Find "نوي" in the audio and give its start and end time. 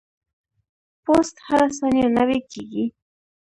2.17-2.39